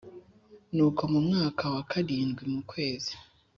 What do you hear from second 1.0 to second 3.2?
Mu Mwaka Wa Karindwi Mu Kwezi